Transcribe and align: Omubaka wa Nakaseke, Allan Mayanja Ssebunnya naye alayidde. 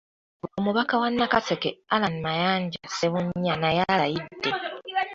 Omubaka 0.57 0.93
wa 1.01 1.09
Nakaseke, 1.09 1.69
Allan 1.93 2.15
Mayanja 2.25 2.79
Ssebunnya 2.89 3.53
naye 3.63 3.81
alayidde. 3.93 4.49